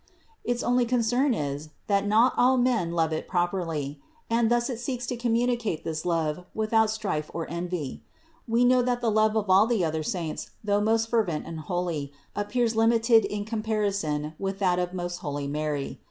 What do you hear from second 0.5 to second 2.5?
only concern is that not